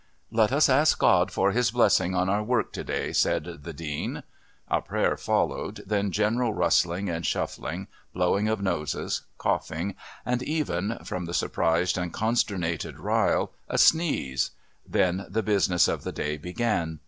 "Let 0.31 0.51
us 0.51 0.67
ask 0.67 0.97
God 0.97 1.29
for 1.29 1.51
His 1.51 1.69
blessing 1.69 2.15
on 2.15 2.27
our 2.27 2.41
work 2.41 2.73
to 2.73 2.83
day," 2.83 3.13
said 3.13 3.59
the 3.61 3.71
Dean. 3.71 4.23
A 4.67 4.81
prayer 4.81 5.15
followed, 5.15 5.83
then 5.85 6.09
general 6.11 6.55
rustling 6.55 7.07
and 7.07 7.23
shuffling, 7.23 7.85
blowing 8.11 8.47
of 8.47 8.63
noses, 8.63 9.21
coughing 9.37 9.93
and 10.25 10.41
even, 10.41 10.97
from 11.05 11.25
the 11.25 11.35
surprised 11.35 11.99
and 11.99 12.11
consternated 12.11 12.97
Ryle, 12.99 13.51
a 13.69 13.77
sneeze 13.77 14.49
then 14.89 15.27
the 15.29 15.43
business 15.43 15.87
of 15.87 16.03
the 16.03 16.11
day 16.11 16.35
began. 16.35 16.97